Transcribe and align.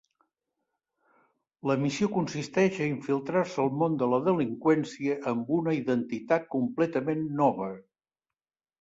La 1.71 1.75
missió 1.83 2.09
consisteix 2.15 2.81
a 2.81 2.89
infiltrar-se 2.93 3.63
al 3.65 3.71
món 3.83 4.01
de 4.05 4.09
la 4.15 4.21
delinqüència 4.31 5.21
amb 5.35 5.55
una 5.61 5.79
identitat 5.85 6.53
completament 6.59 7.27
nova. 7.47 7.73